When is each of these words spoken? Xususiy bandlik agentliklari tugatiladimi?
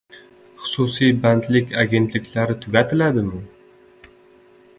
Xususiy 0.67 1.13
bandlik 1.25 1.75
agentliklari 1.83 2.59
tugatiladimi? 2.65 3.45